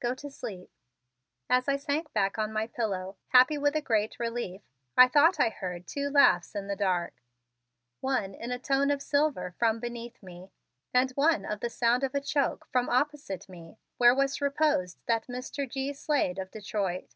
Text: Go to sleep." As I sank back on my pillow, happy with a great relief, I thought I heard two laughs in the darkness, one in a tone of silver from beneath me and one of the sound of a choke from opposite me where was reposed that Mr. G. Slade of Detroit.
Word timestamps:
Go 0.00 0.12
to 0.12 0.28
sleep." 0.28 0.72
As 1.48 1.68
I 1.68 1.76
sank 1.76 2.12
back 2.12 2.36
on 2.36 2.52
my 2.52 2.66
pillow, 2.66 3.16
happy 3.28 3.56
with 3.56 3.76
a 3.76 3.80
great 3.80 4.18
relief, 4.18 4.62
I 4.96 5.06
thought 5.06 5.38
I 5.38 5.50
heard 5.50 5.86
two 5.86 6.10
laughs 6.10 6.56
in 6.56 6.66
the 6.66 6.74
darkness, 6.74 7.22
one 8.00 8.34
in 8.34 8.50
a 8.50 8.58
tone 8.58 8.90
of 8.90 9.00
silver 9.00 9.54
from 9.56 9.78
beneath 9.78 10.20
me 10.20 10.50
and 10.92 11.12
one 11.12 11.46
of 11.46 11.60
the 11.60 11.70
sound 11.70 12.02
of 12.02 12.12
a 12.12 12.20
choke 12.20 12.66
from 12.72 12.88
opposite 12.88 13.48
me 13.48 13.78
where 13.96 14.16
was 14.16 14.40
reposed 14.40 14.98
that 15.06 15.28
Mr. 15.28 15.70
G. 15.70 15.92
Slade 15.92 16.40
of 16.40 16.50
Detroit. 16.50 17.14